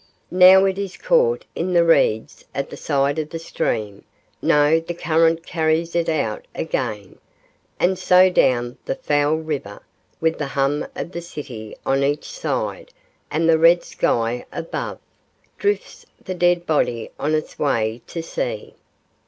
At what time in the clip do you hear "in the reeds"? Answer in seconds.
1.53-2.43